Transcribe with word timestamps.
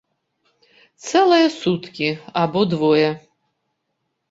Цэлыя 1.07 1.47
суткі 1.59 2.09
або 2.45 2.65
двое. 2.73 3.09